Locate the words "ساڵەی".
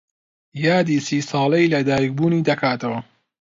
1.29-1.71